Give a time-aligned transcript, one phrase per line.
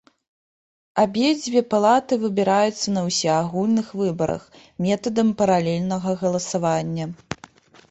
[1.03, 4.43] Абедзве палаты выбіраюцца на ўсеагульных выбарах,
[4.89, 7.05] метадам паралельнага галасавання.